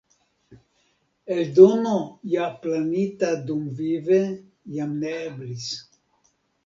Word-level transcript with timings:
Eldono 1.35 1.93
ja 2.33 2.47
planita 2.63 3.29
dumvive 3.51 4.21
jam 4.77 4.99
ne 5.05 5.13
eblis. 5.31 5.69